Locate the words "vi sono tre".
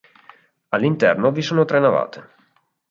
1.31-1.77